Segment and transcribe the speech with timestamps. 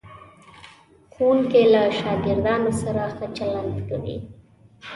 [1.13, 4.17] ښوونکی له شاګردانو سره ښه چلند کوي.